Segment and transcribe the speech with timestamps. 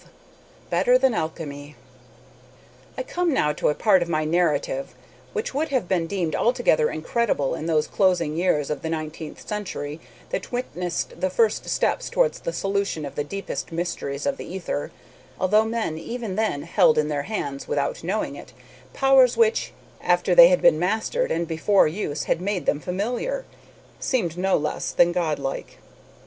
[0.03, 0.07] XII
[0.71, 1.75] BETTER THAN ALCHEMY
[2.97, 4.95] I come now to a part of my narrative
[5.31, 9.99] which would have been deemed altogether incredible in those closing years of the nineteenth century
[10.31, 14.89] that witnessed the first steps towards the solution of the deepest mysteries of the ether,
[15.39, 18.53] although men even then held in their hands, without knowing it,
[18.93, 19.71] powers which,
[20.01, 23.45] after they had been mastered and before use had made them familiar,
[23.99, 25.77] seemed no less than godlike.